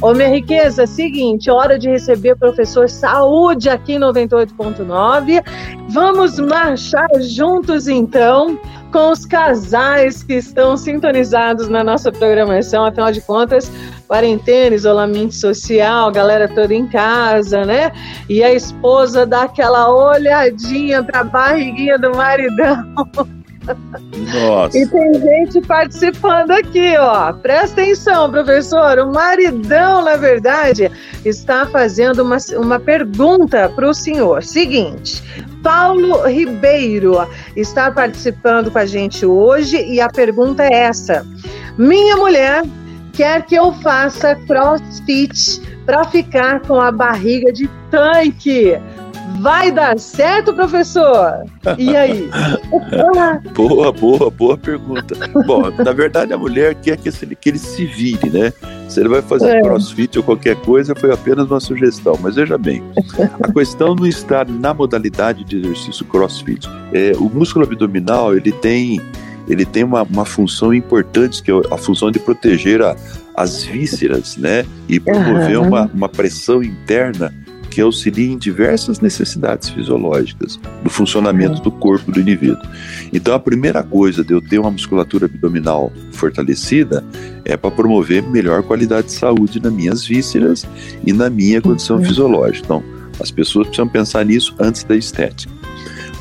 Ô, 0.00 0.14
minha 0.14 0.28
riqueza, 0.28 0.86
seguinte, 0.86 1.50
hora 1.50 1.76
de 1.76 1.88
receber 1.88 2.32
o 2.32 2.38
professor 2.38 2.88
Saúde 2.88 3.68
aqui 3.68 3.94
em 3.94 3.98
98.9. 3.98 5.42
Vamos 5.88 6.38
marchar 6.38 7.08
juntos, 7.20 7.88
então, 7.88 8.56
com 8.92 9.10
os 9.10 9.26
casais 9.26 10.22
que 10.22 10.34
estão 10.34 10.76
sintonizados 10.76 11.68
na 11.68 11.82
nossa 11.82 12.12
programação. 12.12 12.84
Afinal 12.84 13.10
de 13.10 13.20
contas, 13.22 13.72
quarentena, 14.06 14.76
isolamento 14.76 15.34
social, 15.34 16.12
galera 16.12 16.46
toda 16.46 16.72
em 16.72 16.86
casa, 16.86 17.64
né? 17.64 17.90
E 18.28 18.40
a 18.40 18.54
esposa 18.54 19.26
dá 19.26 19.42
aquela 19.42 19.92
olhadinha 19.92 21.02
para 21.02 21.20
a 21.20 21.24
barriguinha 21.24 21.98
do 21.98 22.14
maridão. 22.14 22.84
Nossa. 24.32 24.78
E 24.78 24.86
tem 24.86 25.14
gente 25.14 25.60
participando 25.66 26.50
aqui, 26.50 26.96
ó. 26.98 27.32
Presta 27.32 27.82
atenção, 27.82 28.30
professor. 28.30 28.98
O 28.98 29.12
maridão, 29.12 30.04
na 30.04 30.16
verdade, 30.16 30.90
está 31.24 31.66
fazendo 31.66 32.22
uma, 32.22 32.38
uma 32.56 32.80
pergunta 32.80 33.68
para 33.68 33.88
o 33.88 33.94
senhor. 33.94 34.42
Seguinte. 34.42 35.22
Paulo 35.62 36.26
Ribeiro 36.26 37.28
está 37.56 37.90
participando 37.90 38.70
com 38.70 38.78
a 38.78 38.86
gente 38.86 39.26
hoje 39.26 39.76
e 39.76 40.00
a 40.00 40.08
pergunta 40.08 40.62
é 40.62 40.74
essa: 40.74 41.26
Minha 41.76 42.16
mulher 42.16 42.62
quer 43.12 43.44
que 43.44 43.56
eu 43.56 43.72
faça 43.72 44.36
crossfit 44.46 45.60
para 45.84 46.04
ficar 46.04 46.60
com 46.60 46.80
a 46.80 46.92
barriga 46.92 47.52
de 47.52 47.68
tanque. 47.90 48.78
Vai 49.40 49.70
dar 49.70 49.98
certo, 49.98 50.52
professor? 50.52 51.44
E 51.76 51.96
aí? 51.96 52.28
boa, 53.54 53.92
boa, 53.92 54.30
boa 54.30 54.58
pergunta. 54.58 55.14
Bom, 55.46 55.70
na 55.70 55.92
verdade, 55.92 56.32
a 56.32 56.38
mulher 56.38 56.74
quer 56.74 56.96
que 56.96 57.08
ele, 57.08 57.36
que 57.36 57.48
ele 57.50 57.58
se 57.58 57.86
vire, 57.86 58.30
né? 58.30 58.52
Se 58.88 59.00
ele 59.00 59.08
vai 59.08 59.22
fazer 59.22 59.58
é. 59.58 59.60
crossfit 59.60 60.18
ou 60.18 60.24
qualquer 60.24 60.56
coisa, 60.56 60.94
foi 60.94 61.12
apenas 61.12 61.50
uma 61.50 61.60
sugestão. 61.60 62.18
Mas 62.20 62.36
veja 62.36 62.56
bem, 62.58 62.82
a 63.40 63.52
questão 63.52 63.94
não 63.94 64.06
está 64.06 64.44
na 64.44 64.72
modalidade 64.72 65.44
de 65.44 65.58
exercício 65.58 66.04
crossfit. 66.06 66.68
É, 66.92 67.12
o 67.16 67.28
músculo 67.28 67.64
abdominal, 67.64 68.34
ele 68.34 68.50
tem, 68.50 69.00
ele 69.46 69.64
tem 69.64 69.84
uma, 69.84 70.02
uma 70.02 70.24
função 70.24 70.72
importante, 70.72 71.42
que 71.42 71.50
é 71.50 71.54
a 71.70 71.76
função 71.76 72.10
de 72.10 72.18
proteger 72.18 72.82
a, 72.82 72.96
as 73.36 73.62
vísceras, 73.62 74.36
né? 74.36 74.64
E 74.88 74.98
promover 74.98 75.58
uhum. 75.58 75.68
uma, 75.68 75.90
uma 75.94 76.08
pressão 76.08 76.62
interna 76.62 77.32
que 77.78 77.82
auxilia 77.82 78.32
em 78.32 78.36
diversas 78.36 78.98
necessidades 78.98 79.68
fisiológicas 79.68 80.58
do 80.82 80.90
funcionamento 80.90 81.62
do 81.62 81.70
corpo 81.70 82.10
do 82.10 82.18
indivíduo. 82.18 82.68
Então, 83.12 83.32
a 83.32 83.38
primeira 83.38 83.84
coisa 83.84 84.24
de 84.24 84.34
eu 84.34 84.40
ter 84.40 84.58
uma 84.58 84.72
musculatura 84.72 85.26
abdominal 85.26 85.92
fortalecida 86.10 87.04
é 87.44 87.56
para 87.56 87.70
promover 87.70 88.24
melhor 88.24 88.64
qualidade 88.64 89.06
de 89.06 89.12
saúde 89.12 89.62
nas 89.62 89.72
minhas 89.72 90.04
vísceras 90.04 90.66
e 91.06 91.12
na 91.12 91.30
minha 91.30 91.62
condição 91.62 91.98
uhum. 91.98 92.04
fisiológica. 92.04 92.64
Então, 92.64 92.82
as 93.20 93.30
pessoas 93.30 93.68
precisam 93.68 93.86
pensar 93.86 94.24
nisso 94.24 94.56
antes 94.58 94.82
da 94.82 94.96
estética. 94.96 95.52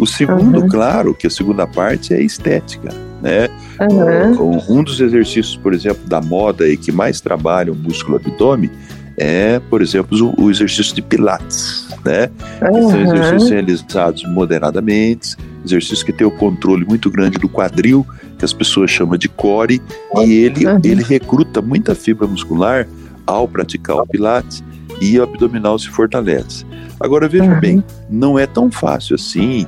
O 0.00 0.08
segundo, 0.08 0.62
uhum. 0.62 0.68
claro, 0.68 1.14
que 1.14 1.28
a 1.28 1.30
segunda 1.30 1.68
parte 1.68 2.12
é 2.12 2.16
a 2.16 2.20
estética. 2.20 2.92
Né? 3.22 3.48
Uhum. 3.80 4.60
Um 4.68 4.82
dos 4.82 5.00
exercícios, 5.00 5.56
por 5.56 5.72
exemplo, 5.72 6.02
da 6.08 6.20
moda 6.20 6.68
e 6.68 6.76
que 6.76 6.90
mais 6.90 7.20
trabalha 7.20 7.72
o 7.72 7.76
músculo 7.76 8.16
abdômen 8.16 8.72
é, 9.16 9.58
por 9.58 9.82
exemplo, 9.82 10.34
o, 10.38 10.44
o 10.44 10.50
exercício 10.50 10.94
de 10.94 11.02
Pilates, 11.02 11.88
né? 12.04 12.30
Uhum. 12.62 12.90
são 12.90 13.00
exercícios 13.00 13.50
realizados 13.50 14.24
moderadamente, 14.24 15.36
exercícios 15.64 16.02
que 16.02 16.12
tem 16.12 16.26
o 16.26 16.30
controle 16.30 16.84
muito 16.84 17.10
grande 17.10 17.38
do 17.38 17.48
quadril, 17.48 18.06
que 18.38 18.44
as 18.44 18.52
pessoas 18.52 18.90
chamam 18.90 19.16
de 19.16 19.28
core, 19.28 19.80
e 20.24 20.32
ele, 20.32 20.66
uhum. 20.66 20.80
ele 20.84 21.02
recruta 21.02 21.62
muita 21.62 21.94
fibra 21.94 22.26
muscular 22.26 22.86
ao 23.26 23.48
praticar 23.48 23.96
o 23.96 24.06
Pilates 24.06 24.62
e 25.00 25.18
o 25.18 25.22
abdominal 25.22 25.78
se 25.78 25.88
fortalece. 25.88 26.64
Agora 27.00 27.28
veja 27.28 27.44
uhum. 27.44 27.60
bem, 27.60 27.84
não 28.08 28.38
é 28.38 28.46
tão 28.46 28.70
fácil 28.70 29.14
assim 29.14 29.66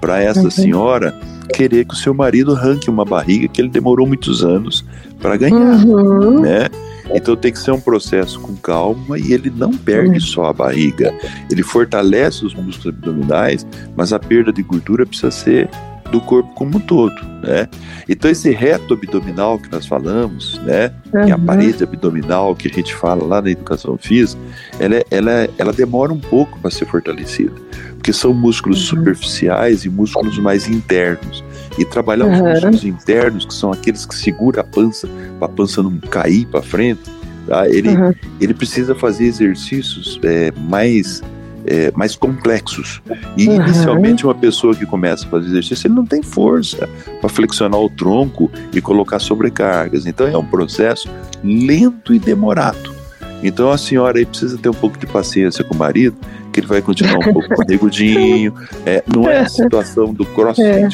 para 0.00 0.22
essa 0.22 0.50
senhora 0.50 1.14
querer 1.52 1.84
que 1.84 1.94
o 1.94 1.96
seu 1.96 2.14
marido 2.14 2.54
arranque 2.54 2.90
uma 2.90 3.04
barriga 3.04 3.48
que 3.48 3.60
ele 3.60 3.68
demorou 3.68 4.06
muitos 4.06 4.44
anos 4.44 4.84
para 5.20 5.36
ganhar, 5.36 5.84
uhum. 5.84 6.40
né? 6.40 6.68
Então 7.14 7.36
tem 7.36 7.52
que 7.52 7.58
ser 7.58 7.70
um 7.70 7.80
processo 7.80 8.40
com 8.40 8.54
calma 8.56 9.18
e 9.18 9.32
ele 9.32 9.50
não 9.50 9.72
perde 9.72 10.20
só 10.20 10.46
a 10.46 10.52
barriga, 10.52 11.12
ele 11.50 11.62
fortalece 11.62 12.44
os 12.44 12.54
músculos 12.54 12.94
abdominais, 12.94 13.66
mas 13.96 14.12
a 14.12 14.18
perda 14.18 14.52
de 14.52 14.62
gordura 14.62 15.06
precisa 15.06 15.30
ser 15.30 15.70
do 16.10 16.20
corpo 16.20 16.50
como 16.54 16.78
um 16.78 16.80
todo, 16.80 17.14
né? 17.42 17.68
Então 18.08 18.30
esse 18.30 18.50
reto 18.50 18.94
abdominal 18.94 19.58
que 19.58 19.70
nós 19.70 19.86
falamos, 19.86 20.58
né, 20.64 20.92
uhum. 21.12 21.24
que 21.24 21.30
é 21.30 21.34
a 21.34 21.38
parede 21.38 21.84
abdominal 21.84 22.54
que 22.54 22.68
a 22.68 22.70
gente 22.70 22.94
fala 22.94 23.24
lá 23.24 23.42
na 23.42 23.50
educação 23.50 23.98
física, 23.98 24.40
ela, 24.78 24.96
é, 24.96 25.04
ela, 25.10 25.30
é, 25.30 25.50
ela 25.58 25.72
demora 25.72 26.12
um 26.12 26.18
pouco 26.18 26.58
para 26.60 26.70
ser 26.70 26.86
fortalecida, 26.86 27.52
porque 27.94 28.12
são 28.12 28.32
músculos 28.32 28.90
uhum. 28.90 28.98
superficiais 28.98 29.84
e 29.84 29.90
músculos 29.90 30.38
mais 30.38 30.68
internos. 30.68 31.44
E 31.78 31.84
trabalhar 31.84 32.24
uhum. 32.24 32.32
os 32.32 32.40
músculos 32.40 32.84
internos, 32.84 33.44
que 33.44 33.54
são 33.54 33.70
aqueles 33.70 34.04
que 34.04 34.14
seguram 34.14 34.60
a 34.60 34.64
pança, 34.64 35.08
a 35.40 35.48
pança 35.48 35.82
não 35.82 35.98
cair 35.98 36.46
para 36.46 36.62
frente, 36.62 37.00
tá? 37.46 37.68
ele, 37.68 37.88
uhum. 37.88 38.14
ele 38.40 38.54
precisa 38.54 38.94
fazer 38.94 39.24
exercícios 39.24 40.18
é, 40.22 40.52
mais, 40.68 41.22
é, 41.66 41.92
mais 41.94 42.16
complexos. 42.16 43.00
E 43.36 43.48
uhum. 43.48 43.56
inicialmente, 43.56 44.24
uma 44.24 44.34
pessoa 44.34 44.74
que 44.74 44.86
começa 44.86 45.26
a 45.26 45.28
fazer 45.28 45.48
exercício, 45.48 45.88
ele 45.88 45.94
não 45.94 46.06
tem 46.06 46.22
força 46.22 46.88
para 47.20 47.28
flexionar 47.28 47.80
o 47.80 47.90
tronco 47.90 48.50
e 48.72 48.80
colocar 48.80 49.18
sobrecargas. 49.18 50.06
Então, 50.06 50.26
é 50.26 50.36
um 50.36 50.46
processo 50.46 51.08
lento 51.42 52.14
e 52.14 52.18
demorado. 52.18 52.98
Então 53.42 53.70
a 53.70 53.78
senhora 53.78 54.18
aí 54.18 54.26
precisa 54.26 54.58
ter 54.58 54.68
um 54.68 54.74
pouco 54.74 54.98
de 54.98 55.06
paciência 55.06 55.62
com 55.62 55.74
o 55.74 55.76
marido, 55.76 56.16
que 56.52 56.60
ele 56.60 56.66
vai 56.66 56.82
continuar 56.82 57.18
um 57.18 57.32
pouco 57.32 57.48
barrigudinho. 57.56 58.52
É, 58.84 59.02
não 59.06 59.28
é 59.28 59.40
a 59.40 59.48
situação 59.48 60.12
do 60.12 60.24
crossfit, 60.26 60.66
é 60.66 60.88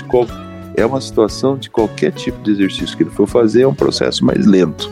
é 0.77 0.85
uma 0.85 1.01
situação 1.01 1.57
de 1.57 1.71
qualquer 1.71 2.13
tipo 2.13 2.43
de 2.43 2.51
exercício 2.51 2.97
que 2.97 3.03
ele 3.03 3.11
for 3.11 3.27
fazer, 3.27 3.63
é 3.63 3.69
um 3.69 3.75
processo 3.75 4.25
mais 4.25 4.47
lento. 4.47 4.91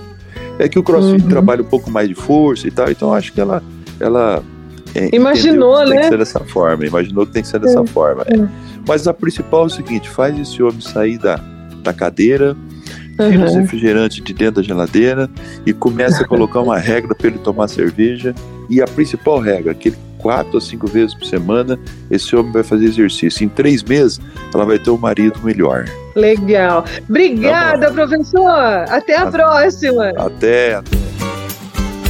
É 0.58 0.68
que 0.68 0.78
o 0.78 0.82
crossfit 0.82 1.22
uhum. 1.22 1.28
trabalha 1.28 1.62
um 1.62 1.66
pouco 1.66 1.90
mais 1.90 2.08
de 2.08 2.14
força 2.14 2.68
e 2.68 2.70
tal, 2.70 2.90
então 2.90 3.12
acho 3.12 3.32
que 3.32 3.40
ela. 3.40 3.62
ela 3.98 4.42
é, 4.94 5.14
Imaginou, 5.14 5.78
que 5.78 5.90
né? 5.90 5.90
Tem 5.90 6.00
que 6.00 6.08
ser 6.08 6.18
dessa 6.18 6.40
forma, 6.40 6.86
imaginou 6.86 7.26
que 7.26 7.32
tem 7.32 7.42
que 7.42 7.48
ser 7.48 7.58
dessa 7.58 7.80
é. 7.80 7.86
forma. 7.86 8.22
É. 8.28 8.46
Mas 8.86 9.08
a 9.08 9.14
principal 9.14 9.64
é 9.64 9.66
o 9.66 9.70
seguinte: 9.70 10.08
faz 10.08 10.38
esse 10.38 10.62
homem 10.62 10.80
sair 10.80 11.18
da, 11.18 11.36
da 11.82 11.92
cadeira, 11.92 12.56
tira 13.12 13.38
uhum. 13.38 13.44
os 13.44 13.54
refrigerantes 13.54 14.22
de 14.22 14.32
dentro 14.34 14.56
da 14.56 14.62
geladeira 14.62 15.30
e 15.64 15.72
começa 15.72 16.22
a 16.22 16.28
colocar 16.28 16.60
uma 16.60 16.78
regra 16.78 17.14
para 17.14 17.28
ele 17.28 17.38
tomar 17.38 17.68
cerveja. 17.68 18.34
E 18.68 18.80
a 18.80 18.86
principal 18.86 19.38
regra, 19.40 19.74
que 19.74 19.88
ele 19.88 19.98
quatro 20.22 20.56
a 20.56 20.60
cinco 20.60 20.86
vezes 20.86 21.14
por 21.14 21.26
semana, 21.26 21.78
esse 22.10 22.34
homem 22.36 22.52
vai 22.52 22.62
fazer 22.62 22.86
exercício. 22.86 23.44
Em 23.44 23.48
três 23.48 23.82
meses, 23.82 24.20
ela 24.54 24.64
vai 24.64 24.78
ter 24.78 24.90
um 24.90 24.96
marido 24.96 25.38
melhor. 25.42 25.84
Legal. 26.14 26.84
Obrigada, 27.08 27.88
tá 27.88 27.92
professor. 27.92 28.84
Até 28.88 29.16
a, 29.16 29.22
a 29.22 29.30
próxima. 29.30 30.10
Até, 30.16 30.76
até. 30.76 30.96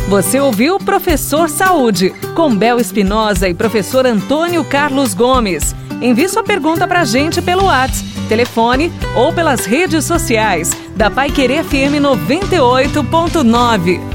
Você 0.09 0.39
ouviu 0.39 0.79
Professor 0.79 1.49
Saúde, 1.49 2.11
com 2.35 2.55
Bel 2.55 2.79
Espinosa 2.79 3.49
e 3.49 3.55
professor 3.55 4.05
Antônio 4.05 4.63
Carlos 4.63 5.15
Gomes. 5.15 5.75
Envie 6.03 6.29
sua 6.29 6.43
pergunta 6.43 6.87
para 6.87 7.01
a 7.01 7.05
gente 7.05 7.41
pelo 7.41 7.65
WhatsApp, 7.65 8.11
telefone 8.29 8.93
ou 9.17 9.33
pelas 9.33 9.65
redes 9.65 10.05
sociais 10.05 10.71
da 10.95 11.11
Pai 11.11 11.31
Querer 11.31 11.65
FM 11.65 12.03
98.9. 12.03 14.12